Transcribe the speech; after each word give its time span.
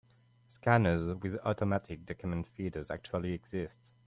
Scanners 0.47 1.05
with 1.21 1.37
automatic 1.45 2.07
document 2.07 2.47
feeders 2.47 2.89
actually 2.89 3.33
exist. 3.33 3.93